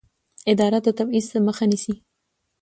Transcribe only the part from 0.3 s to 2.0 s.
اداره د تبعیض مخه نیسي.